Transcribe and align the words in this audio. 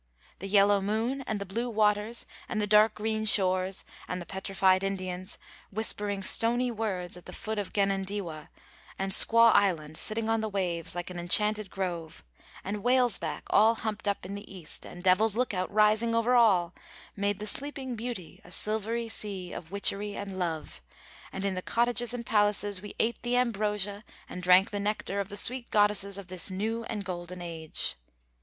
The 0.39 0.47
yellow 0.47 0.81
moon 0.81 1.21
and 1.27 1.39
the 1.39 1.45
blue 1.45 1.69
waters 1.69 2.25
and 2.49 2.59
the 2.59 2.65
dark 2.65 2.95
green 2.95 3.23
shores 3.25 3.85
and 4.07 4.19
the 4.19 4.25
petrified 4.25 4.83
Indians, 4.83 5.37
whispering 5.69 6.23
stony 6.23 6.71
words 6.71 7.15
at 7.17 7.27
the 7.27 7.31
foot 7.33 7.59
of 7.59 7.71
Genundewah, 7.71 8.47
and 8.97 9.11
Squaw 9.11 9.53
Island 9.53 9.97
sitting 9.97 10.27
on 10.27 10.41
the 10.41 10.49
waves, 10.49 10.95
like 10.95 11.11
an 11.11 11.19
enchanted 11.19 11.69
grove, 11.69 12.23
and 12.63 12.77
'Whalesback' 12.81 13.43
all 13.51 13.75
humped 13.75 14.07
up 14.07 14.25
in 14.25 14.33
the 14.33 14.51
East 14.51 14.87
and 14.87 15.03
'Devil's 15.03 15.37
Lookout' 15.37 15.71
rising 15.71 16.15
over 16.15 16.33
all, 16.33 16.73
made 17.15 17.37
the 17.37 17.45
'Sleeping 17.45 17.95
Beauty' 17.95 18.41
a 18.43 18.49
silver 18.49 19.07
sea 19.07 19.53
of 19.53 19.69
witchery 19.69 20.15
and 20.15 20.39
love; 20.39 20.81
and 21.31 21.45
in 21.45 21.53
the 21.53 21.61
cottages 21.61 22.11
and 22.11 22.25
palaces 22.25 22.81
we 22.81 22.95
ate 22.99 23.21
the 23.21 23.37
ambrosia 23.37 24.03
and 24.27 24.41
drank 24.41 24.71
the 24.71 24.79
nectar 24.79 25.19
of 25.19 25.29
the 25.29 25.37
sweet 25.37 25.69
goddesses 25.69 26.17
of 26.17 26.25
this 26.25 26.49
new 26.49 26.83
and 26.85 27.05
golden 27.05 27.39
age. 27.39 27.97